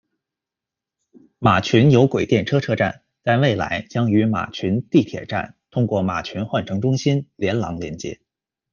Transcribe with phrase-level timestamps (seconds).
[1.37, 8.19] 马群有轨电车车站在未来将与马群地铁站通过马群换乘中心连廊连接。